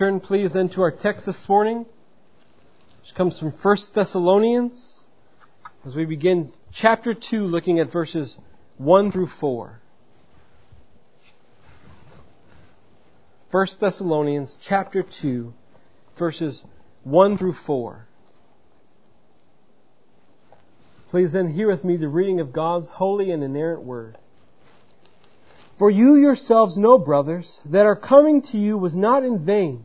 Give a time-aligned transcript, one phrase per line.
[0.00, 1.84] turn, please, then to our text this morning,
[3.02, 4.98] which comes from 1 Thessalonians,
[5.84, 8.38] as we begin chapter 2, looking at verses
[8.78, 9.78] 1 through 4.
[13.50, 15.52] 1 Thessalonians chapter 2,
[16.18, 16.64] verses
[17.04, 18.06] 1 through 4.
[21.10, 24.16] Please then hear with me the reading of God's holy and inerrant word.
[25.78, 29.84] For you yourselves know, brothers, that our coming to you was not in vain.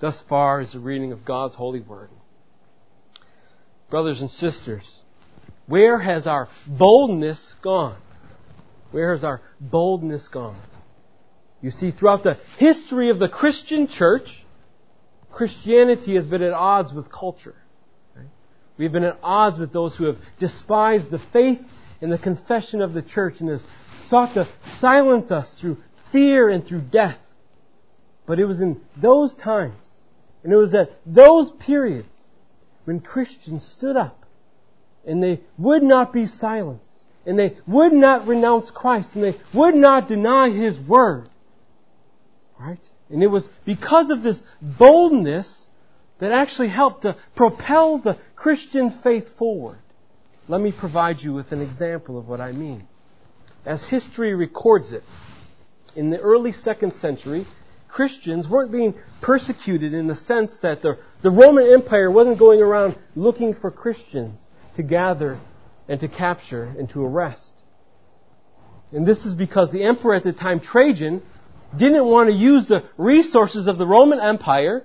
[0.00, 2.08] Thus far is the reading of God's holy word.
[3.90, 5.00] Brothers and sisters,
[5.66, 8.00] where has our boldness gone?
[8.90, 10.60] Where has our boldness gone?
[11.60, 14.44] You see, throughout the history of the Christian church,
[15.30, 17.56] Christianity has been at odds with culture.
[18.78, 21.60] We've been at odds with those who have despised the faith
[22.00, 23.62] and the confession of the church and have
[24.06, 25.76] sought to silence us through
[26.10, 27.18] fear and through death.
[28.26, 29.89] But it was in those times,
[30.42, 32.26] and it was at those periods,
[32.84, 34.24] when Christians stood up
[35.06, 39.74] and they would not be silenced, and they would not renounce Christ, and they would
[39.74, 41.28] not deny His Word.
[42.58, 42.80] Right?
[43.08, 45.68] And it was because of this boldness
[46.18, 49.78] that actually helped to propel the Christian faith forward.
[50.48, 52.86] Let me provide you with an example of what I mean
[53.64, 55.02] as history records it,
[55.94, 57.46] in the early second century,
[57.90, 62.96] Christians weren't being persecuted in the sense that the, the Roman Empire wasn't going around
[63.14, 64.40] looking for Christians
[64.76, 65.40] to gather
[65.88, 67.54] and to capture and to arrest.
[68.92, 71.22] And this is because the emperor at the time, Trajan,
[71.76, 74.84] didn't want to use the resources of the Roman Empire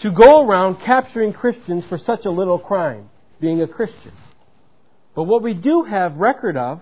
[0.00, 3.08] to go around capturing Christians for such a little crime,
[3.40, 4.12] being a Christian.
[5.14, 6.80] But what we do have record of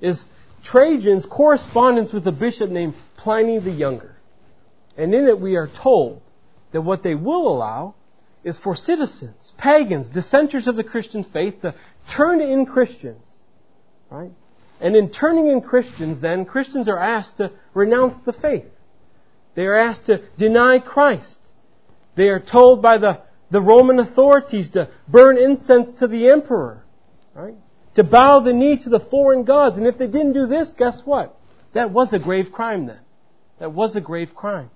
[0.00, 0.24] is
[0.62, 4.17] Trajan's correspondence with a bishop named Pliny the Younger.
[4.98, 6.20] And in it we are told
[6.72, 7.94] that what they will allow
[8.44, 11.74] is for citizens, pagans, dissenters of the Christian faith to
[12.14, 13.24] turn in Christians.
[14.10, 14.32] Right?
[14.80, 18.70] And in turning in Christians, then, Christians are asked to renounce the faith.
[19.54, 21.40] They are asked to deny Christ.
[22.14, 26.84] They are told by the, the Roman authorities to burn incense to the emperor.
[27.34, 27.54] Right?
[27.98, 29.76] to bow the knee to the foreign gods.
[29.76, 31.36] And if they didn't do this, guess what?
[31.72, 33.00] That was a grave crime then.
[33.58, 34.70] That was a grave crime.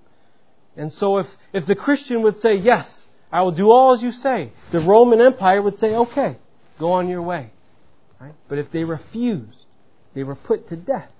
[0.75, 4.11] And so if, if the Christian would say, yes, I will do all as you
[4.11, 6.37] say, the Roman Empire would say, okay,
[6.79, 7.51] go on your way.
[8.19, 8.33] Right?
[8.47, 9.65] But if they refused,
[10.13, 11.11] they were put to death.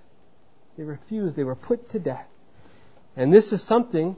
[0.77, 2.25] They refused, they were put to death.
[3.15, 4.15] And this is something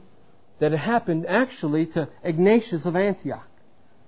[0.58, 3.46] that had happened actually to Ignatius of Antioch.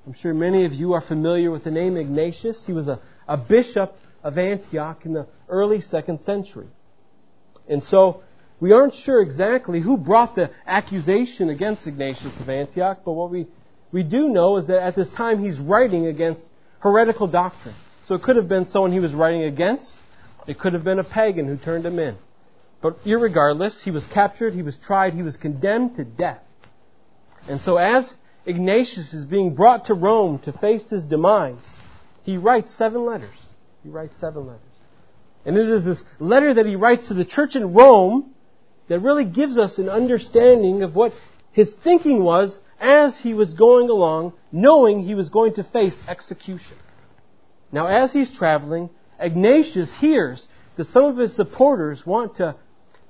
[0.07, 2.65] I'm sure many of you are familiar with the name Ignatius.
[2.65, 6.67] He was a a bishop of Antioch in the early second century.
[7.69, 8.23] And so,
[8.61, 13.47] we aren't sure exactly who brought the accusation against Ignatius of Antioch, but what we,
[13.93, 16.47] we do know is that at this time he's writing against
[16.81, 17.75] heretical doctrine.
[18.07, 19.95] So it could have been someone he was writing against.
[20.47, 22.17] It could have been a pagan who turned him in.
[22.81, 26.41] But irregardless, he was captured, he was tried, he was condemned to death.
[27.49, 28.15] And so as
[28.47, 31.67] Ignatius is being brought to Rome to face his demise,
[32.23, 33.35] he writes seven letters.
[33.83, 34.63] He writes seven letters.
[35.45, 38.35] And it is this letter that he writes to the church in Rome
[38.89, 41.13] that really gives us an understanding of what
[41.53, 46.77] his thinking was as he was going along, knowing he was going to face execution.
[47.73, 52.55] Now, as he's traveling, Ignatius hears that some of his supporters want to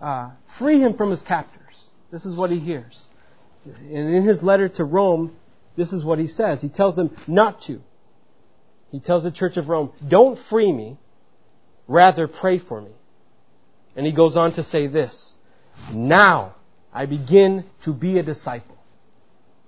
[0.00, 1.76] uh, free him from his captors.
[2.10, 3.00] This is what he hears.
[3.64, 5.36] And in his letter to Rome,
[5.76, 6.60] this is what he says.
[6.60, 7.80] He tells them not to.
[8.90, 10.96] He tells the church of Rome, don't free me,
[11.86, 12.90] rather pray for me.
[13.94, 15.36] And he goes on to say this,
[15.92, 16.54] now
[16.92, 18.76] I begin to be a disciple.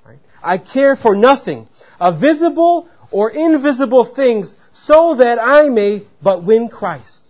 [0.05, 0.19] Right?
[0.43, 1.69] I care for nothing,
[1.99, 7.21] of visible or invisible things, so that I may but win Christ.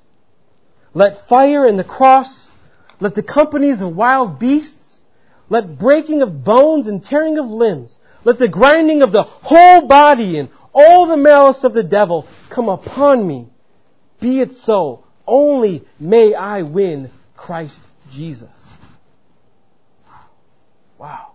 [0.94, 2.50] Let fire and the cross,
[3.00, 5.00] let the companies of wild beasts,
[5.48, 10.38] let breaking of bones and tearing of limbs, let the grinding of the whole body
[10.38, 13.48] and all the malice of the devil come upon me.
[14.20, 15.04] Be it so.
[15.26, 17.80] Only may I win Christ
[18.10, 18.50] Jesus.
[20.98, 21.32] Wow.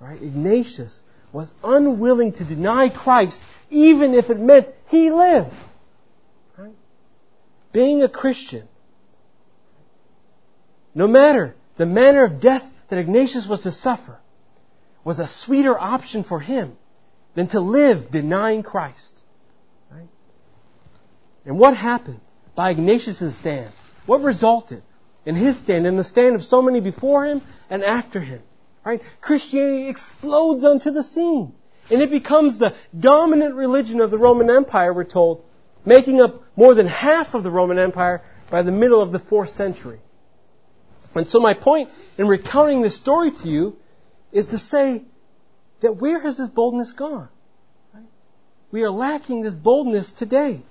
[0.00, 0.20] right?
[0.20, 1.02] Ignatius
[1.32, 3.40] was unwilling to deny Christ
[3.70, 5.54] even if it meant he lived.
[6.56, 6.74] Right?
[7.72, 8.68] Being a Christian,
[10.94, 14.18] no matter the manner of death that Ignatius was to suffer,
[15.04, 16.76] was a sweeter option for him
[17.34, 19.20] than to live denying Christ.
[19.90, 20.08] Right?
[21.44, 22.20] And what happened
[22.54, 23.72] by Ignatius' stand?
[24.06, 24.82] What resulted
[25.26, 28.42] in his stand in the stand of so many before him and after him?
[28.84, 29.00] Right?
[29.20, 31.54] Christianity explodes onto the scene.
[31.90, 35.44] And it becomes the dominant religion of the Roman Empire, we're told,
[35.84, 39.50] making up more than half of the Roman Empire by the middle of the fourth
[39.50, 40.00] century.
[41.14, 43.76] And so my point in recounting this story to you
[44.32, 45.02] is to say
[45.80, 47.28] that where has this boldness gone?
[47.92, 48.04] Right?
[48.70, 50.62] We are lacking this boldness today.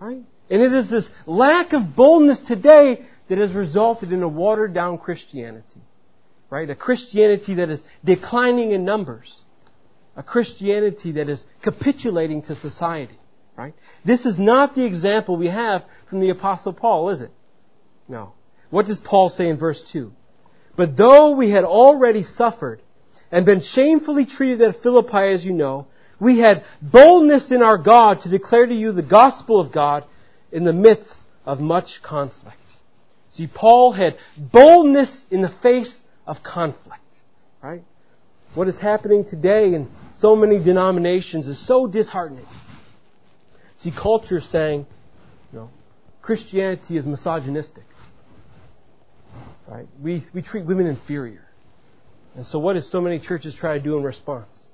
[0.00, 0.22] Right?
[0.50, 4.98] And it is this lack of boldness today that has resulted in a watered down
[4.98, 5.80] Christianity.
[6.48, 6.68] Right?
[6.70, 9.42] A Christianity that is declining in numbers.
[10.16, 13.18] A Christianity that is capitulating to society.
[13.56, 13.74] Right?
[14.04, 17.30] This is not the example we have from the Apostle Paul, is it?
[18.08, 18.34] No.
[18.70, 20.12] What does Paul say in verse 2?
[20.76, 22.82] But though we had already suffered
[23.32, 25.86] and been shamefully treated at Philippi, as you know,
[26.20, 30.04] we had boldness in our God to declare to you the gospel of God
[30.52, 32.56] in the midst of much conflict.
[33.36, 37.02] See, Paul had boldness in the face of conflict,
[37.62, 37.82] right?
[38.54, 42.46] What is happening today in so many denominations is so disheartening.
[43.76, 44.86] See, culture saying,
[45.52, 45.70] you know,
[46.22, 47.84] Christianity is misogynistic.
[49.68, 49.86] Right?
[50.00, 51.46] We, we treat women inferior.
[52.36, 54.70] And so what so many churches try to do in response?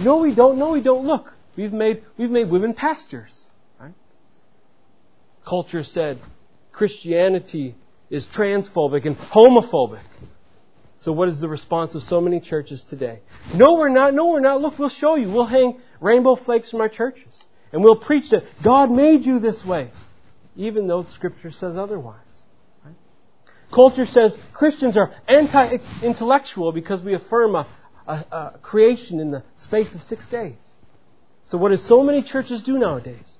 [0.00, 0.56] No, we don't.
[0.56, 1.06] No, we don't.
[1.06, 3.48] Look, we've made, we've made women pastors.
[3.78, 3.92] Right?
[5.46, 6.18] Culture said
[6.72, 7.74] Christianity
[8.10, 10.02] is transphobic and homophobic.
[10.98, 13.20] So what is the response of so many churches today?
[13.54, 14.14] No, we're not.
[14.14, 14.60] No, we're not.
[14.60, 15.30] Look, we'll show you.
[15.30, 17.34] We'll hang rainbow flakes from our churches.
[17.72, 19.90] And we'll preach that God made you this way,
[20.56, 22.20] even though Scripture says otherwise.
[23.74, 27.66] Culture says Christians are anti-intellectual because we affirm a,
[28.06, 30.54] a, a creation in the space of six days.
[31.44, 33.36] So what do so many churches do nowadays?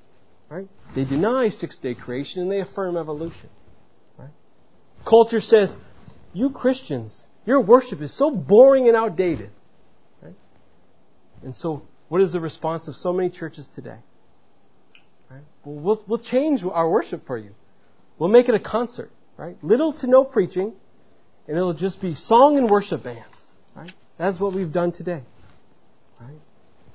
[0.48, 0.68] Right?
[0.94, 3.48] They deny six-day creation and they affirm evolution.
[5.06, 5.74] Culture says,
[6.32, 9.50] you Christians, your worship is so boring and outdated.
[10.20, 10.34] Right?
[11.42, 13.98] And so, what is the response of so many churches today?
[15.30, 15.42] Right?
[15.64, 17.52] Well, we'll, we'll change our worship for you.
[18.18, 19.10] We'll make it a concert.
[19.36, 19.56] Right?
[19.62, 20.72] Little to no preaching,
[21.46, 23.52] and it'll just be song and worship bands.
[23.76, 23.92] Right?
[24.18, 25.22] That's what we've done today.
[26.20, 26.40] Right?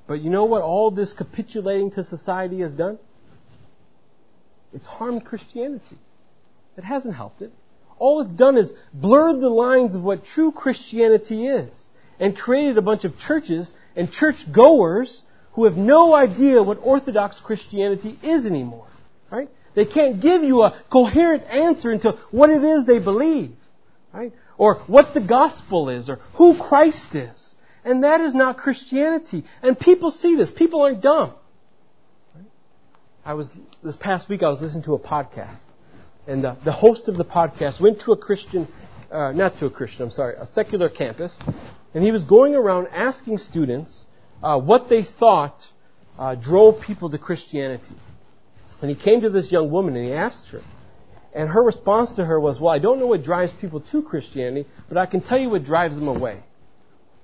[0.07, 2.99] But you know what all this capitulating to society has done?
[4.73, 5.97] It's harmed Christianity.
[6.77, 7.53] It hasn't helped it.
[8.01, 11.69] All it's done is blurred the lines of what true Christianity is
[12.19, 15.21] and created a bunch of churches and church goers
[15.53, 18.87] who have no idea what Orthodox Christianity is anymore.
[19.29, 19.49] Right?
[19.75, 23.51] They can't give you a coherent answer into what it is they believe,
[24.11, 24.33] right?
[24.57, 27.55] Or what the gospel is, or who Christ is.
[27.85, 29.43] And that is not Christianity.
[29.61, 30.49] And people see this.
[30.49, 31.35] People aren't dumb.
[33.23, 33.51] I was,
[33.83, 35.61] this past week I was listening to a podcast.
[36.31, 38.65] And the, the host of the podcast went to a Christian,
[39.11, 41.37] uh, not to a Christian, I'm sorry, a secular campus.
[41.93, 44.05] And he was going around asking students
[44.41, 45.67] uh, what they thought
[46.17, 47.97] uh, drove people to Christianity.
[48.81, 50.61] And he came to this young woman and he asked her.
[51.35, 54.69] And her response to her was, Well, I don't know what drives people to Christianity,
[54.87, 56.39] but I can tell you what drives them away.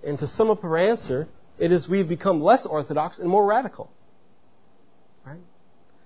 [0.05, 3.89] And to sum up her answer, it is we've become less orthodox and more radical.
[5.25, 5.39] Right?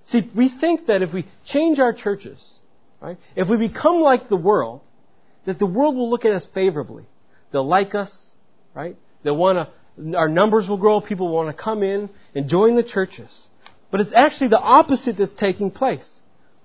[0.05, 2.59] See, we think that if we change our churches,
[3.01, 4.81] right, if we become like the world,
[5.45, 7.05] that the world will look at us favorably.
[7.51, 8.33] They'll like us,
[8.73, 8.95] right?
[9.23, 12.75] They'll want to, our numbers will grow, people will want to come in and join
[12.75, 13.47] the churches.
[13.89, 16.09] But it's actually the opposite that's taking place.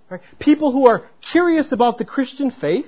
[0.09, 0.21] Right?
[0.39, 2.87] People who are curious about the Christian faith,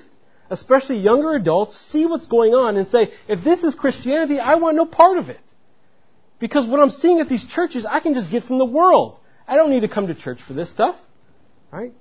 [0.50, 4.76] especially younger adults, see what's going on and say, if this is Christianity, I want
[4.76, 5.40] no part of it.
[6.38, 9.18] Because what I'm seeing at these churches, I can just get from the world.
[9.46, 10.96] I don't need to come to church for this stuff.
[11.72, 11.92] Right?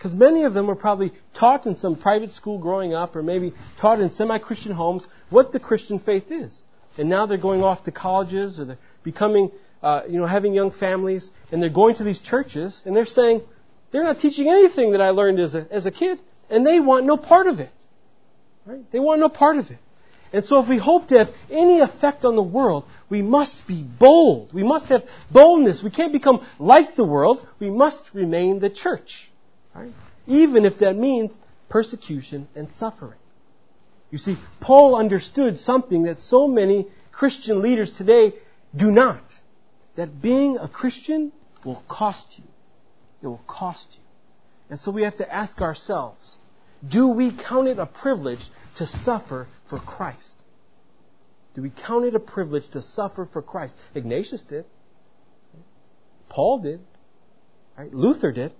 [0.00, 3.52] Because many of them were probably taught in some private school growing up, or maybe
[3.78, 6.58] taught in semi-Christian homes, what the Christian faith is.
[6.96, 9.50] And now they're going off to colleges, or they're becoming
[9.82, 13.42] uh, you know, having young families, and they're going to these churches, and they're saying,
[13.92, 17.04] they're not teaching anything that I learned as a, as a kid, and they want
[17.04, 17.72] no part of it.
[18.64, 18.90] Right?
[18.90, 19.78] They want no part of it.
[20.32, 23.82] And so if we hope to have any effect on the world, we must be
[23.82, 24.54] bold.
[24.54, 25.82] We must have boldness.
[25.82, 27.46] We can't become like the world.
[27.58, 29.29] We must remain the church.
[29.74, 29.92] Right?
[30.26, 31.36] Even if that means
[31.68, 33.18] persecution and suffering.
[34.10, 38.34] You see, Paul understood something that so many Christian leaders today
[38.74, 39.22] do not.
[39.96, 41.32] That being a Christian
[41.64, 42.44] will cost you.
[43.22, 44.00] It will cost you.
[44.68, 46.36] And so we have to ask ourselves,
[46.88, 48.40] do we count it a privilege
[48.76, 50.34] to suffer for Christ?
[51.54, 53.76] Do we count it a privilege to suffer for Christ?
[53.94, 54.64] Ignatius did.
[56.28, 56.80] Paul did.
[57.76, 57.92] Right?
[57.92, 58.52] Luther did.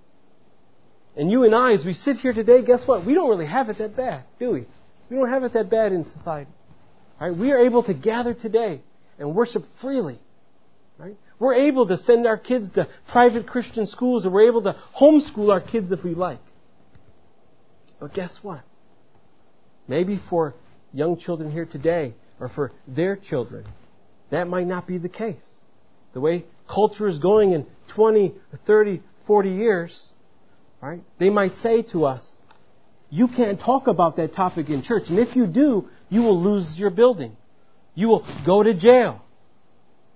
[1.17, 3.05] And you and I, as we sit here today, guess what?
[3.05, 4.67] We don't really have it that bad, do we?
[5.09, 6.51] We don't have it that bad in society.
[7.21, 7.37] Right?
[7.37, 8.81] We are able to gather today
[9.19, 10.19] and worship freely.
[10.99, 11.17] Right?
[11.39, 15.53] We're able to send our kids to private Christian schools, and we're able to homeschool
[15.53, 16.41] our kids if we like.
[17.99, 18.61] But guess what?
[19.89, 20.55] Maybe for
[20.93, 23.67] young children here today, or for their children,
[24.31, 25.45] that might not be the case.
[26.13, 28.35] The way culture is going in 20,
[28.67, 30.10] 30, 40 years,
[30.81, 31.03] right?
[31.19, 32.29] They might say to us,
[33.11, 36.79] you can't talk about that topic in church, and if you do, you will lose
[36.79, 37.37] your building.
[37.95, 39.21] You will go to jail.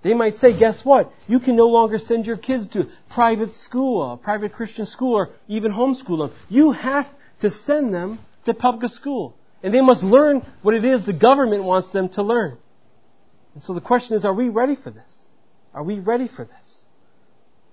[0.02, 1.10] They might say, guess what?
[1.26, 5.72] You can no longer send your kids to private school, private Christian school, or even
[5.72, 6.38] homeschool them.
[6.48, 7.06] You have
[7.40, 9.34] to send them to public school.
[9.62, 12.58] And they must learn what it is the government wants them to learn.
[13.54, 15.26] And so the question is, are we ready for this?
[15.72, 16.63] Are we ready for this?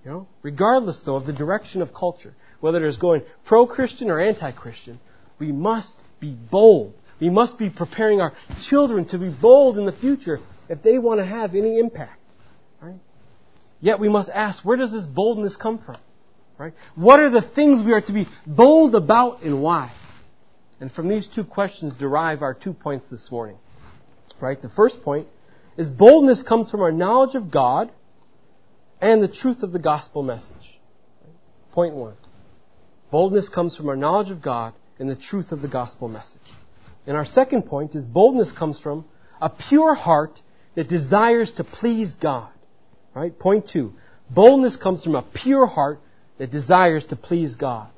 [0.04, 4.98] You know, regardless though of the direction of culture, whether it's going pro-Christian or anti-Christian,
[5.38, 8.32] we must be bold we must be preparing our
[8.62, 12.18] children to be bold in the future if they want to have any impact.
[12.80, 12.98] Right?
[13.80, 15.98] Yet we must ask, where does this boldness come from?
[16.58, 16.74] Right?
[16.96, 19.92] What are the things we are to be bold about and why?
[20.80, 23.58] And from these two questions derive our two points this morning.
[24.40, 24.60] Right?
[24.60, 25.28] The first point
[25.76, 27.92] is boldness comes from our knowledge of God
[29.02, 30.78] and the truth of the gospel message.
[31.72, 32.14] Point one.
[33.10, 36.38] Boldness comes from our knowledge of God and the truth of the gospel message.
[37.06, 39.04] And our second point is boldness comes from
[39.40, 40.40] a pure heart
[40.76, 42.50] that desires to please God.
[43.12, 43.36] Right?
[43.36, 43.92] Point two.
[44.30, 46.00] Boldness comes from a pure heart
[46.38, 47.88] that desires to please God.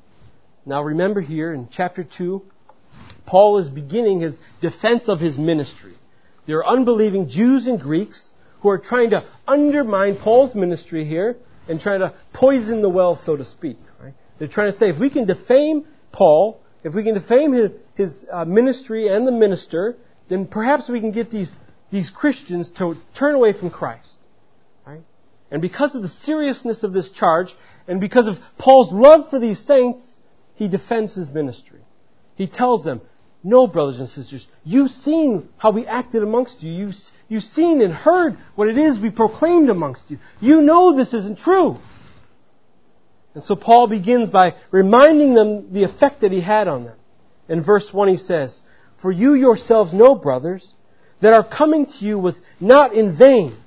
[0.67, 2.43] Now remember here in chapter 2,
[3.27, 5.95] Paul is beginning his defense of his ministry.
[6.47, 8.34] There are unbelieving Jews and Greeks
[8.65, 11.37] who are trying to undermine Paul's ministry here
[11.69, 13.77] and trying to poison the well, so to speak.
[14.03, 14.15] Right?
[14.39, 18.25] They're trying to say, if we can defame Paul, if we can defame his, his
[18.33, 19.97] uh, ministry and the minister,
[20.31, 21.55] then perhaps we can get these,
[21.93, 24.09] these Christians to turn away from Christ.
[24.87, 25.03] Right?
[25.51, 27.55] And because of the seriousness of this charge,
[27.87, 30.11] and because of Paul's love for these saints,
[30.55, 31.81] he defends his ministry.
[32.35, 33.03] He tells them,
[33.47, 36.73] no, brothers and sisters, you've seen how we acted amongst you.
[36.73, 36.95] You've,
[37.29, 40.19] you've seen and heard what it is we proclaimed amongst you.
[40.41, 41.77] You know this isn't true.
[43.35, 46.97] And so Paul begins by reminding them the effect that he had on them.
[47.47, 48.63] In verse 1 he says,
[49.03, 50.67] For you yourselves know, brothers,
[51.21, 53.59] that our coming to you was not in vain.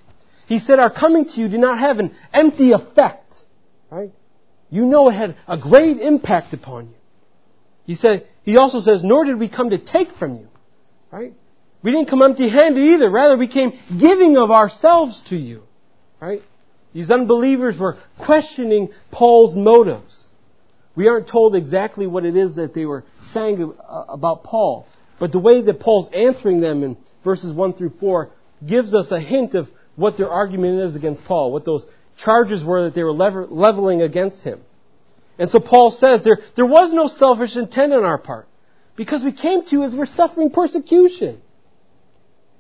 [0.48, 3.36] He said our coming to you did not have an empty effect.
[3.91, 4.12] Right?
[4.72, 6.97] You know it had a great impact upon you.
[7.88, 10.48] He said, he also says, nor did we come to take from you.
[11.10, 11.34] Right?
[11.82, 13.10] We didn't come empty handed either.
[13.10, 15.63] Rather, we came giving of ourselves to you.
[16.20, 16.44] Right?
[16.94, 20.22] These unbelievers were questioning Paul's motives.
[20.96, 24.88] We aren't told exactly what it is that they were saying uh, about Paul,
[25.20, 28.32] but the way that Paul's answering them in verses 1 through 4
[28.65, 31.86] gives us a hint of what their argument is against Paul, what those
[32.17, 34.62] charges were that they were leveling against him.
[35.38, 38.48] And so Paul says there, there was no selfish intent on our part
[38.96, 41.41] because we came to you as we're suffering persecution.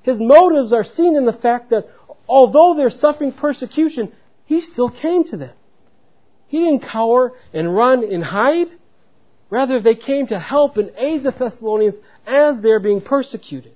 [0.03, 1.87] His motives are seen in the fact that
[2.27, 4.13] although they're suffering persecution,
[4.45, 5.55] he still came to them.
[6.47, 8.67] He didn't cower and run and hide.
[9.49, 13.73] Rather, they came to help and aid the Thessalonians as they're being persecuted.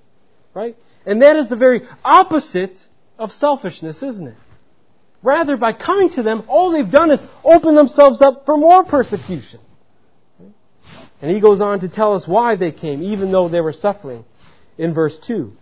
[0.54, 0.78] Right?
[1.06, 2.86] And that is the very opposite
[3.18, 4.36] of selfishness, isn't it?
[5.24, 9.60] Rather, by coming to them, all they've done is open themselves up for more persecution.
[11.22, 14.26] And he goes on to tell us why they came, even though they were suffering,
[14.78, 15.54] in verse 2.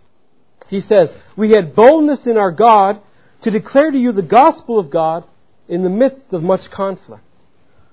[0.68, 3.00] He says, We had boldness in our God
[3.42, 5.24] to declare to you the gospel of God
[5.68, 7.22] in the midst of much conflict.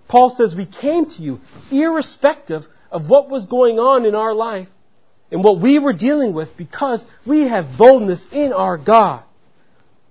[0.08, 4.70] Paul says we came to you irrespective of what was going on in our life
[5.32, 9.24] and what we were dealing with because we have boldness in our God.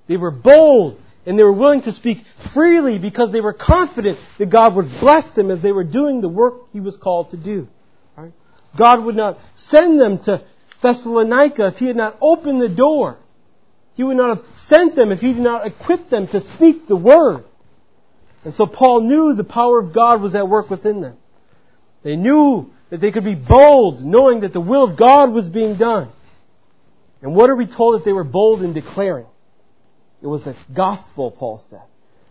[0.07, 2.19] They were bold and they were willing to speak
[2.55, 6.29] freely because they were confident that God would bless them as they were doing the
[6.29, 7.67] work He was called to do.
[8.17, 8.33] Right?
[8.79, 10.45] God would not send them to
[10.81, 13.19] Thessalonica if He had not opened the door.
[13.95, 16.97] He would not have sent them if He did not equip them to speak the
[16.97, 17.45] Word.
[18.45, 21.17] And so Paul knew the power of God was at work within them.
[22.05, 25.77] They knew that they could be bold, knowing that the will of God was being
[25.77, 26.13] done.
[27.21, 29.27] And what are we told that they were bold in declaring?
[30.23, 31.83] It was the gospel, Paul said.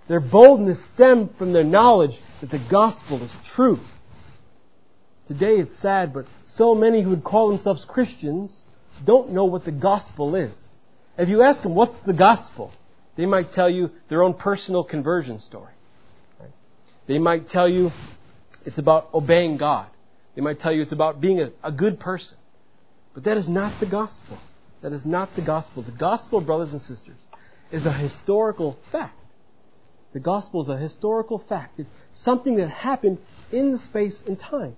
[0.08, 3.80] Their boldness stemmed from their knowledge that the gospel is true.
[5.28, 8.64] Today it's sad, but so many who would call themselves Christians
[9.04, 10.52] don't know what the gospel is.
[11.18, 12.72] If you ask them, what's the gospel?
[13.16, 15.74] They might tell you their own personal conversion story.
[17.08, 17.92] They might tell you
[18.66, 19.88] it's about obeying God.
[20.36, 22.38] They might tell you it's about being a, a good person.
[23.14, 24.38] But that is not the gospel.
[24.82, 25.84] That is not the gospel.
[25.84, 27.16] The gospel, brothers and sisters,
[27.72, 29.20] is a historical fact.
[30.14, 31.80] The gospel is a historical fact.
[31.80, 33.18] It's something that happened
[33.52, 34.76] in the space and time.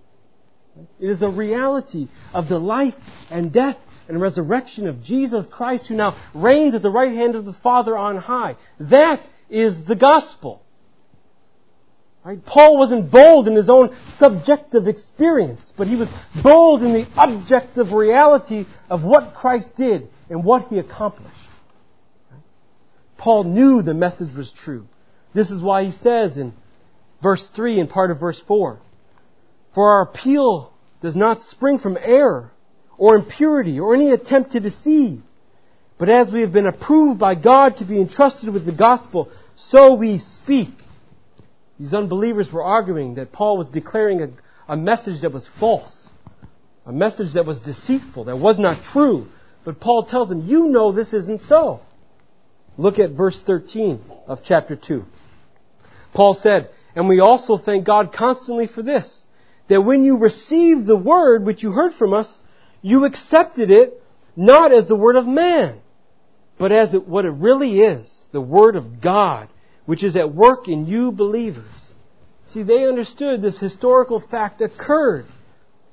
[0.99, 2.95] It is a reality of the life
[3.29, 3.77] and death
[4.07, 7.97] and resurrection of Jesus Christ who now reigns at the right hand of the Father
[7.97, 8.55] on high.
[8.79, 10.63] That is the gospel.
[12.23, 12.43] Right?
[12.43, 16.09] Paul wasn't bold in his own subjective experience, but he was
[16.43, 21.35] bold in the objective reality of what Christ did and what he accomplished.
[23.17, 24.87] Paul knew the message was true.
[25.33, 26.53] This is why he says in
[27.21, 28.79] verse 3 and part of verse 4,
[29.73, 30.71] For our appeal
[31.01, 32.51] does not spring from error
[32.97, 35.21] or impurity or any attempt to deceive.
[35.97, 39.95] But as we have been approved by God to be entrusted with the gospel, so
[39.95, 40.69] we speak.
[41.79, 44.29] These unbelievers were arguing that Paul was declaring a,
[44.67, 46.07] a message that was false,
[46.85, 49.27] a message that was deceitful, that was not true.
[49.63, 51.81] But Paul tells them, you know this isn't so.
[52.77, 55.03] Look at verse 13 of chapter 2.
[56.13, 59.25] Paul said, And we also thank God constantly for this,
[59.67, 62.39] that when you received the word which you heard from us,
[62.81, 64.01] you accepted it
[64.35, 65.79] not as the word of man,
[66.59, 69.49] but as it, what it really is, the word of God,
[69.85, 71.65] which is at work in you believers.
[72.47, 75.25] See, they understood this historical fact occurred,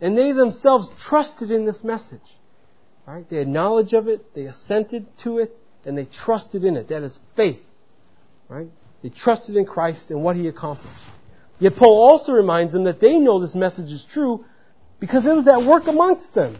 [0.00, 2.20] and they themselves trusted in this message.
[3.06, 3.28] Right?
[3.28, 6.88] They had knowledge of it, they assented to it, and they trusted in it.
[6.88, 7.62] That is faith.
[8.48, 8.68] Right?
[9.02, 10.94] They trusted in Christ and what He accomplished.
[11.58, 14.44] Yet Paul also reminds them that they know this message is true
[15.00, 16.58] because it was at work amongst them.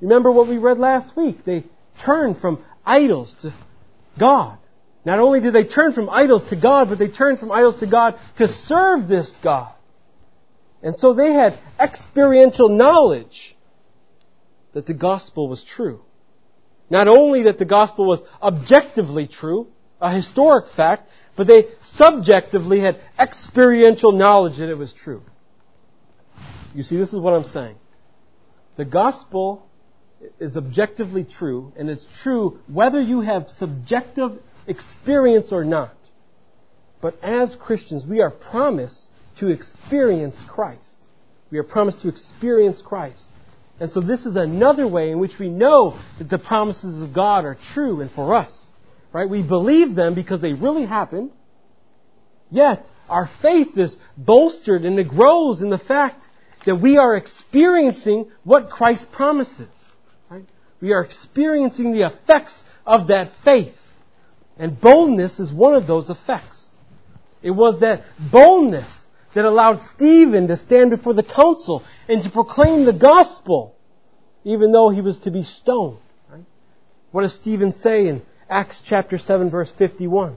[0.00, 1.44] Remember what we read last week.
[1.44, 1.64] They
[2.04, 3.54] turned from idols to
[4.18, 4.58] God.
[5.04, 7.86] Not only did they turn from idols to God, but they turned from idols to
[7.86, 9.72] God to serve this God.
[10.82, 13.56] And so they had experiential knowledge
[14.72, 16.02] that the gospel was true.
[16.92, 23.00] Not only that the gospel was objectively true, a historic fact, but they subjectively had
[23.18, 25.22] experiential knowledge that it was true.
[26.74, 27.76] You see, this is what I'm saying.
[28.76, 29.66] The gospel
[30.38, 35.96] is objectively true, and it's true whether you have subjective experience or not.
[37.00, 40.98] But as Christians, we are promised to experience Christ.
[41.50, 43.24] We are promised to experience Christ.
[43.82, 47.44] And so this is another way in which we know that the promises of God
[47.44, 48.70] are true and for us.
[49.12, 49.28] Right?
[49.28, 51.32] We believe them because they really happened.
[52.48, 56.22] Yet, our faith is bolstered and it grows in the fact
[56.64, 59.66] that we are experiencing what Christ promises.
[60.30, 60.46] Right?
[60.80, 63.76] We are experiencing the effects of that faith.
[64.58, 66.70] And boldness is one of those effects.
[67.42, 69.01] It was that boldness
[69.34, 73.74] that allowed Stephen to stand before the council and to proclaim the gospel,
[74.44, 75.98] even though he was to be stoned.
[76.30, 76.44] Right?
[77.10, 80.36] What does Stephen say in Acts chapter 7 verse 51?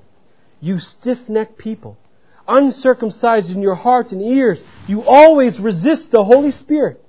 [0.62, 1.97] You stiff-necked people,
[2.47, 7.03] uncircumcised in your heart and ears, you always resist the Holy Spirit.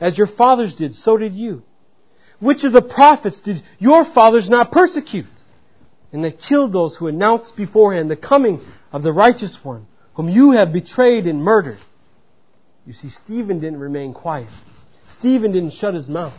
[0.00, 1.62] As your fathers did, so did you.
[2.40, 5.26] Which of the prophets did your fathers not persecute?
[6.12, 8.60] And they killed those who announced beforehand the coming
[8.92, 11.78] of the righteous one, whom you have betrayed and murdered.
[12.86, 14.48] You see, Stephen didn't remain quiet.
[15.08, 16.34] Stephen didn't shut his mouth.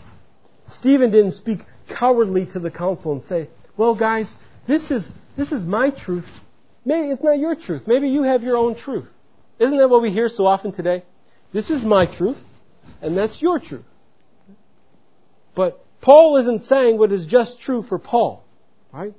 [0.70, 1.60] Stephen didn't speak
[1.90, 4.32] cowardly to the council and say, well guys,
[4.68, 5.08] this is,
[5.38, 6.28] this is my truth.
[6.86, 7.84] Maybe it's not your truth.
[7.88, 9.08] Maybe you have your own truth.
[9.60, 11.04] Isn't that what we hear so often today?
[11.52, 12.38] This is my truth,
[13.02, 13.86] and that's your truth.
[15.56, 18.44] But Paul isn't saying what is just true for Paul.
[18.92, 19.14] Right?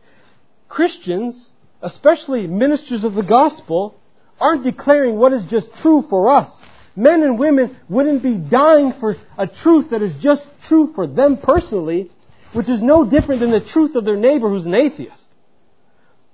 [0.69, 3.95] Christians, especially ministers of the gospel,
[4.41, 6.51] aren't declaring what is just true for us.
[6.97, 11.37] Men and women wouldn't be dying for a truth that is just true for them
[11.37, 12.11] personally,
[12.53, 15.31] which is no different than the truth of their neighbor who's an atheist.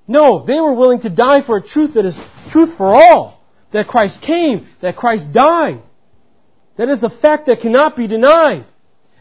[0.06, 2.18] No, they were willing to die for a truth that is
[2.50, 3.40] truth for all.
[3.72, 5.80] That Christ came, that Christ died.
[6.76, 8.66] That is a fact that cannot be denied.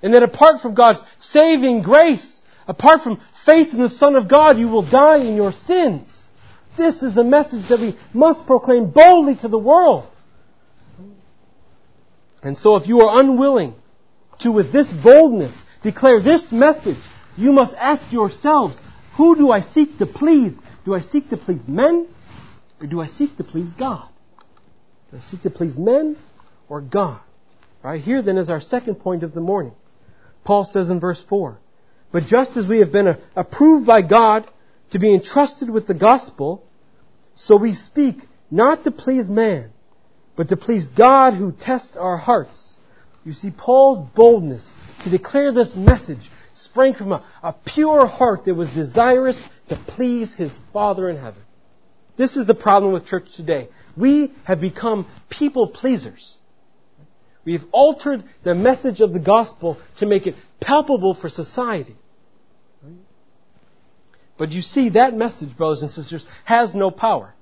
[0.01, 4.57] And that apart from God's saving grace, apart from faith in the Son of God,
[4.57, 6.09] you will die in your sins.
[6.79, 10.07] This is the message that we must proclaim boldly to the world.
[12.41, 13.75] And so if you are unwilling
[14.39, 16.97] to, with this boldness, declare this message,
[17.35, 18.77] you must ask yourselves,
[19.17, 20.53] who do I seek to please?
[20.85, 22.07] Do I seek to please men
[22.79, 24.07] or do I seek to please God?
[25.11, 26.15] Do I seek to please men
[26.69, 27.19] or God?
[27.83, 29.73] Right here then is our second point of the morning.
[30.45, 31.59] Paul says in verse 4,
[32.13, 34.49] But just as we have been approved by God
[34.91, 36.63] to be entrusted with the gospel,
[37.35, 38.17] so we speak
[38.51, 39.71] not to please man,
[40.35, 42.75] but to please God who tests our hearts.
[43.25, 44.69] You see, Paul's boldness
[45.03, 50.35] to declare this message sprang from a, a pure heart that was desirous to please
[50.35, 51.41] his Father in heaven.
[52.17, 53.69] This is the problem with church today.
[53.95, 56.35] We have become people pleasers.
[57.45, 61.95] We've altered the message of the gospel to make it palpable for society.
[64.39, 67.35] But you see, that message, brothers and sisters, has no power.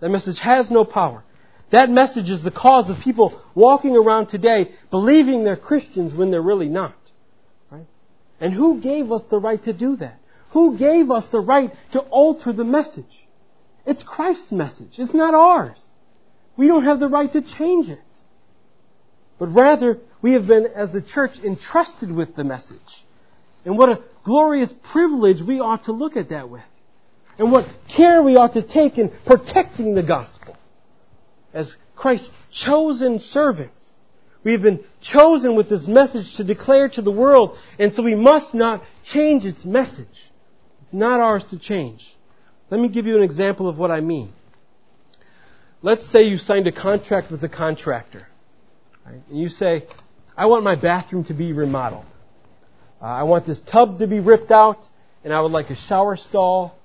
[0.00, 1.24] That message has no power.
[1.70, 6.42] That message is the cause of people walking around today believing they're Christians when they're
[6.42, 6.94] really not.
[7.70, 7.86] Right?
[8.38, 10.20] And who gave us the right to do that?
[10.50, 13.26] Who gave us the right to alter the message?
[13.86, 14.98] It's Christ's message.
[14.98, 15.82] It's not ours.
[16.58, 17.98] We don't have the right to change it.
[19.38, 23.05] But rather, we have been, as the church, entrusted with the message.
[23.66, 26.62] And what a glorious privilege we ought to look at that with.
[27.38, 30.56] And what care we ought to take in protecting the gospel.
[31.52, 33.98] As Christ's chosen servants.
[34.44, 38.14] We have been chosen with this message to declare to the world, and so we
[38.14, 40.06] must not change its message.
[40.82, 42.14] It's not ours to change.
[42.70, 44.32] Let me give you an example of what I mean.
[45.82, 48.28] Let's say you signed a contract with a contractor.
[49.04, 49.20] Right?
[49.28, 49.86] And you say,
[50.36, 52.04] I want my bathroom to be remodeled.
[53.00, 54.88] Uh, I want this tub to be ripped out,
[55.22, 56.78] and I would like a shower stall,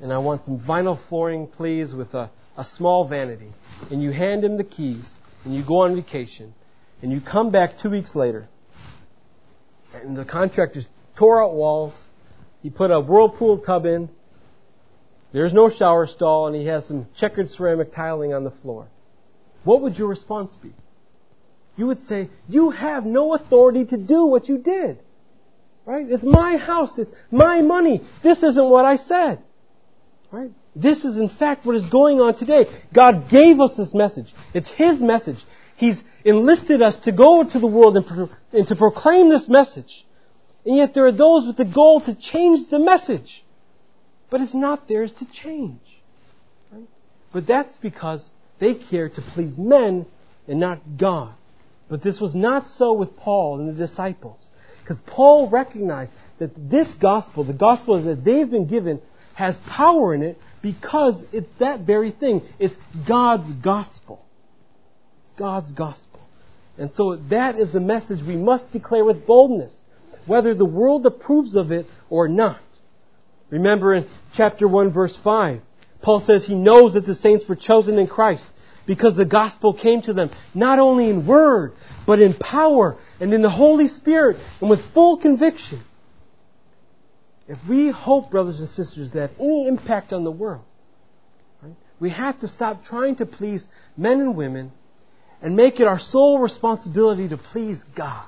[0.00, 3.52] and I want some vinyl flooring, please, with a, a small vanity.
[3.90, 5.08] And you hand him the keys,
[5.44, 6.54] and you go on vacation,
[7.02, 8.48] and you come back two weeks later,
[9.92, 11.94] and the contractor's tore out walls,
[12.62, 14.08] he put a whirlpool tub in,
[15.32, 18.86] there's no shower stall, and he has some checkered ceramic tiling on the floor.
[19.64, 20.72] What would your response be?
[21.76, 24.98] You would say, You have no authority to do what you did.
[25.84, 26.06] Right?
[26.08, 26.98] It's my house.
[26.98, 28.02] It's my money.
[28.22, 29.42] This isn't what I said.
[30.30, 30.50] Right?
[30.74, 32.66] This is in fact what is going on today.
[32.92, 34.32] God gave us this message.
[34.54, 35.44] It's His message.
[35.76, 40.06] He's enlisted us to go to the world and, pro- and to proclaim this message.
[40.64, 43.44] And yet there are those with the goal to change the message.
[44.30, 45.80] But it's not theirs to change.
[46.70, 46.88] Right?
[47.32, 50.06] But that's because they care to please men
[50.46, 51.34] and not God.
[51.88, 54.48] But this was not so with Paul and the disciples.
[54.92, 59.00] Because Paul recognized that this gospel, the gospel that they've been given,
[59.34, 62.42] has power in it because it's that very thing.
[62.58, 62.76] It's
[63.08, 64.22] God's gospel.
[65.22, 66.20] It's God's gospel.
[66.76, 69.72] And so that is the message we must declare with boldness,
[70.26, 72.60] whether the world approves of it or not.
[73.48, 75.60] Remember in chapter 1 verse 5,
[76.02, 78.46] Paul says he knows that the saints were chosen in Christ
[78.86, 81.74] because the gospel came to them not only in word,
[82.06, 85.82] but in power and in the Holy Spirit and with full conviction.
[87.48, 90.64] If we hope, brothers and sisters, that any impact on the world,
[91.62, 93.66] right, we have to stop trying to please
[93.96, 94.72] men and women
[95.42, 98.26] and make it our sole responsibility to please God.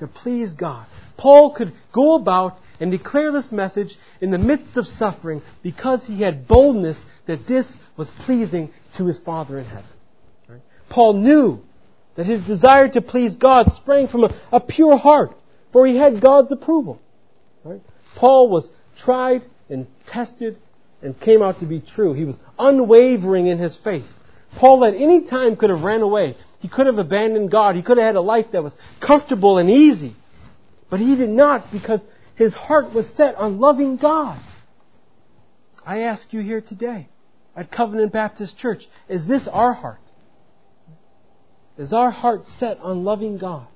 [0.00, 0.86] To please God.
[1.16, 6.22] Paul could go about and declare this message in the midst of suffering because he
[6.22, 9.84] had boldness that this was pleasing to his Father in heaven.
[10.88, 11.60] Paul knew
[12.16, 15.34] that his desire to please God sprang from a, a pure heart,
[15.72, 17.00] for he had God's approval.
[17.64, 17.80] Right?
[18.16, 20.56] Paul was tried and tested
[21.02, 22.12] and came out to be true.
[22.12, 24.06] He was unwavering in his faith.
[24.56, 26.36] Paul at any time could have ran away.
[26.60, 27.76] He could have abandoned God.
[27.76, 30.14] He could have had a life that was comfortable and easy.
[30.90, 32.00] But he did not because
[32.34, 34.40] his heart was set on loving God.
[35.86, 37.08] I ask you here today
[37.56, 40.00] at Covenant Baptist Church, is this our heart?
[41.76, 43.66] Is our heart set on loving God?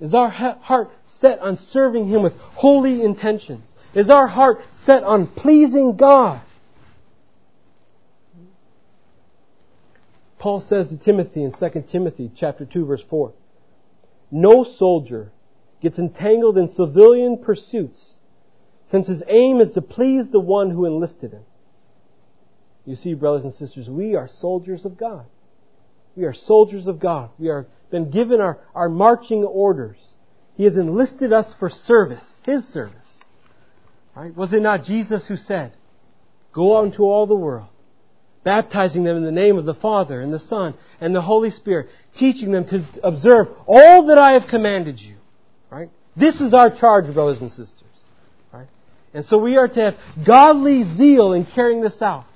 [0.00, 3.74] Is our heart set on serving Him with holy intentions?
[3.94, 6.40] Is our heart set on pleasing God?
[10.38, 13.34] Paul says to Timothy in 2 Timothy chapter 2 verse 4,
[14.30, 15.32] No soldier
[15.80, 18.14] gets entangled in civilian pursuits,
[18.84, 21.44] since his aim is to please the one who enlisted him.
[22.84, 25.26] You see, brothers and sisters, we are soldiers of God.
[26.16, 27.30] We are soldiers of God.
[27.38, 29.98] We are been given our, our marching orders.
[30.56, 32.94] He has enlisted us for service, His service.
[34.14, 34.34] Right?
[34.34, 35.72] Was it not Jesus who said,
[36.52, 37.68] Go out into all the world,
[38.42, 41.88] baptizing them in the name of the Father and the Son and the Holy Spirit,
[42.14, 45.16] teaching them to observe all that I have commanded you.
[46.16, 47.84] This is our charge, brothers and sisters.
[48.52, 48.68] Right?
[49.14, 49.96] And so we are to have
[50.26, 52.26] godly zeal in carrying this out.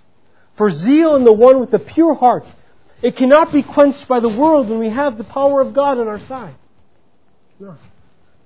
[0.56, 2.44] For zeal in the one with the pure heart,
[3.02, 6.08] it cannot be quenched by the world when we have the power of God on
[6.08, 6.54] our side.
[7.58, 7.76] No.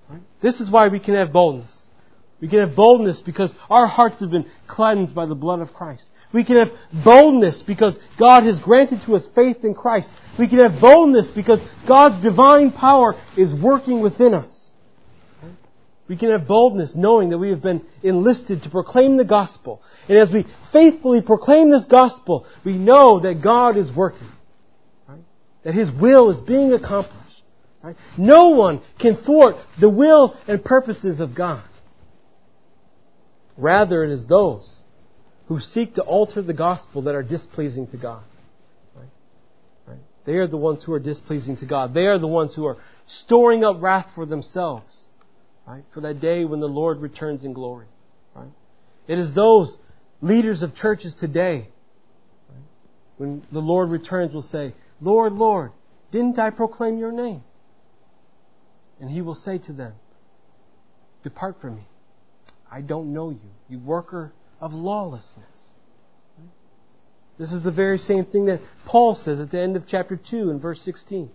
[0.09, 0.23] Right?
[0.41, 1.77] This is why we can have boldness.
[2.41, 6.07] We can have boldness because our hearts have been cleansed by the blood of Christ.
[6.33, 6.71] We can have
[7.05, 10.11] boldness because God has granted to us faith in Christ.
[10.38, 14.58] We can have boldness because God's divine power is working within us.
[16.09, 19.83] We can have boldness knowing that we have been enlisted to proclaim the gospel.
[20.09, 24.29] And as we faithfully proclaim this gospel, we know that God is working.
[25.07, 25.21] Right?
[25.64, 27.42] That His will is being accomplished.
[27.83, 27.97] Right?
[28.16, 31.62] No one can thwart the will and purposes of God.
[33.59, 34.83] Rather, it is those
[35.49, 38.23] who seek to alter the gospel that are displeasing to God.
[39.87, 39.99] Right?
[40.25, 41.92] They are the ones who are displeasing to God.
[41.92, 45.05] They are the ones who are storing up wrath for themselves.
[45.69, 45.85] Right?
[45.93, 47.87] For that day when the Lord returns in glory.
[48.35, 48.49] Right?
[49.07, 49.79] It is those
[50.23, 51.69] leaders of churches today,
[52.49, 52.63] right?
[53.19, 55.73] when the Lord returns, will say, Lord, Lord,
[56.11, 57.43] didn't I proclaim your name?
[58.99, 59.93] And he will say to them,
[61.23, 61.87] Depart from me.
[62.71, 65.45] I don't know you, you worker of lawlessness.
[67.39, 70.51] This is the very same thing that Paul says at the end of chapter 2
[70.51, 71.31] and verse 16.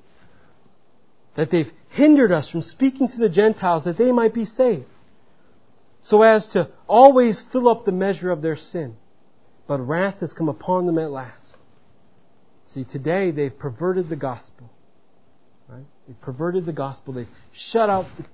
[1.36, 4.86] That they've hindered us from speaking to the Gentiles that they might be saved,
[6.02, 8.96] so as to always fill up the measure of their sin.
[9.68, 11.54] But wrath has come upon them at last.
[12.66, 14.70] See, today they've perverted the gospel.
[15.68, 15.86] Right?
[16.08, 17.14] They've perverted the gospel.
[17.14, 18.26] They've shut out, the,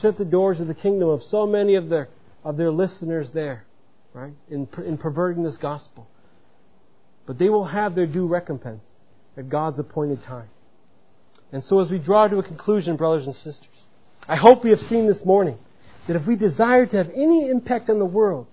[0.00, 2.08] shut the doors of the kingdom of so many of their
[2.42, 3.64] of their listeners there,
[4.12, 4.34] right?
[4.50, 6.06] In in perverting this gospel.
[7.26, 8.86] But they will have their due recompense
[9.36, 10.48] at God's appointed time.
[11.54, 13.86] And so, as we draw to a conclusion, brothers and sisters,
[14.26, 15.56] I hope we have seen this morning
[16.08, 18.48] that if we desire to have any impact on the world,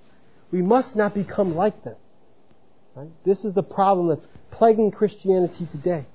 [0.52, 1.96] we must not become like them.
[2.94, 3.10] Right?
[3.26, 6.06] This is the problem that's plaguing Christianity today.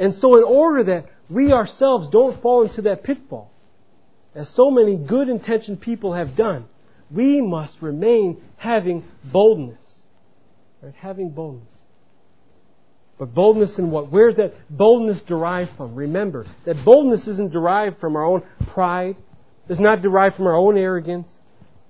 [0.00, 3.52] And so, in order that we ourselves don't fall into that pitfall,
[4.34, 6.64] as so many good intentioned people have done,
[7.08, 9.78] we must remain having boldness.
[10.82, 10.92] Right?
[10.96, 11.69] Having boldness.
[13.20, 14.10] But boldness in what?
[14.10, 15.94] Where's that boldness derived from?
[15.94, 19.14] Remember, that boldness isn't derived from our own pride.
[19.68, 21.28] It's not derived from our own arrogance.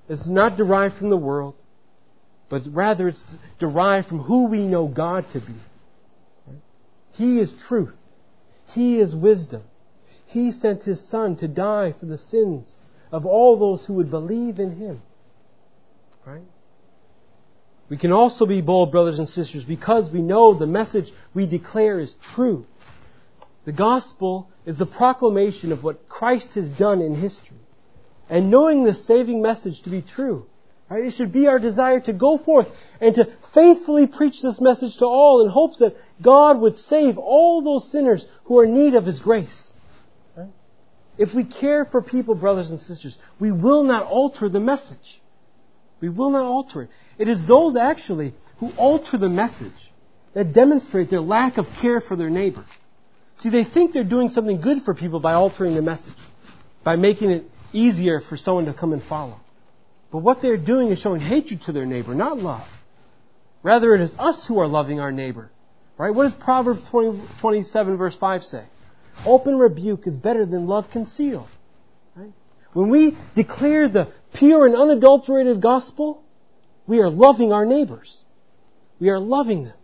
[0.08, 1.54] It's not derived from the world.
[2.48, 3.22] But rather it's
[3.60, 5.54] derived from who we know God to be.
[7.12, 7.94] He is truth.
[8.66, 9.62] He is wisdom.
[10.26, 12.80] He sent His Son to die for the sins
[13.12, 15.00] of all those who would believe in Him.
[16.26, 16.42] Right?
[17.90, 21.98] We can also be bold, brothers and sisters, because we know the message we declare
[21.98, 22.64] is true.
[23.64, 27.58] The gospel is the proclamation of what Christ has done in history.
[28.30, 30.46] And knowing this saving message to be true,
[30.88, 32.68] right, it should be our desire to go forth
[33.00, 37.60] and to faithfully preach this message to all in hopes that God would save all
[37.60, 39.74] those sinners who are in need of His grace.
[40.36, 40.50] Right?
[41.18, 45.20] If we care for people, brothers and sisters, we will not alter the message.
[46.00, 46.90] We will not alter it.
[47.18, 49.72] It is those actually who alter the message
[50.34, 52.64] that demonstrate their lack of care for their neighbor.
[53.38, 56.14] See, they think they're doing something good for people by altering the message,
[56.84, 59.40] by making it easier for someone to come and follow.
[60.10, 62.66] But what they're doing is showing hatred to their neighbor, not love.
[63.62, 65.50] Rather, it is us who are loving our neighbor.
[65.96, 66.14] Right?
[66.14, 68.64] What does Proverbs 20, 27 verse 5 say?
[69.26, 71.48] Open rebuke is better than love concealed.
[72.16, 72.32] Right?
[72.72, 76.22] When we declare the pure and unadulterated gospel,
[76.86, 78.24] we are loving our neighbors.
[78.98, 79.74] We are loving them.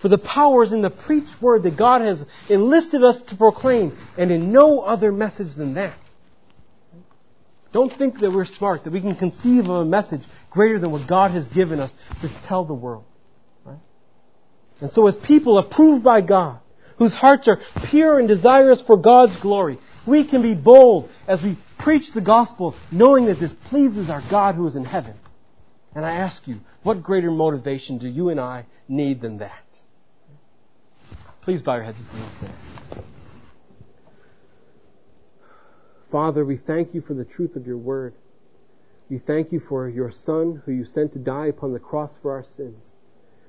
[0.00, 3.96] For the power is in the preached word that God has enlisted us to proclaim,
[4.18, 5.96] and in no other message than that.
[7.72, 11.08] Don't think that we're smart, that we can conceive of a message greater than what
[11.08, 13.04] God has given us to tell the world.
[13.64, 13.78] Right?
[14.80, 16.60] And so as people approved by God,
[16.98, 17.58] whose hearts are
[17.90, 22.74] pure and desirous for God's glory, we can be bold as we preach the gospel
[22.90, 25.14] knowing that this pleases our God who is in heaven.
[25.94, 29.82] And I ask you, what greater motivation do you and I need than that?
[31.42, 33.04] Please bow your heads with me.
[36.10, 38.14] Father, we thank you for the truth of your word.
[39.10, 42.32] We thank you for your Son who you sent to die upon the cross for
[42.32, 42.82] our sins.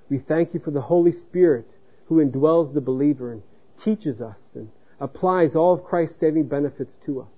[0.09, 1.67] We thank you for the Holy Spirit
[2.07, 3.43] who indwells the believer and
[3.81, 4.69] teaches us and
[4.99, 7.34] applies all of Christ's saving benefits to us.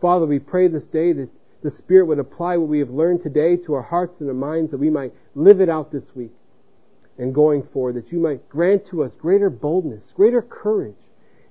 [0.00, 1.28] Father, we pray this day that
[1.62, 4.70] the Spirit would apply what we have learned today to our hearts and our minds,
[4.70, 6.32] that we might live it out this week
[7.18, 10.96] and going forward, that you might grant to us greater boldness, greater courage,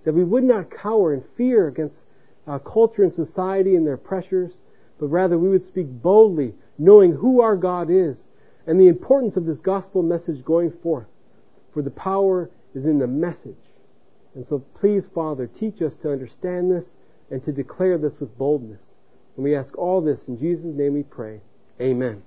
[0.03, 2.01] that we would not cower in fear against
[2.47, 4.53] uh, culture and society and their pressures,
[4.99, 8.25] but rather we would speak boldly, knowing who our God is
[8.65, 11.07] and the importance of this gospel message going forth.
[11.71, 13.55] For the power is in the message.
[14.33, 16.89] And so please, Father, teach us to understand this
[17.32, 18.94] and to declare this with boldness.
[19.36, 21.42] And we ask all this in Jesus' name we pray.
[21.82, 22.24] Amen.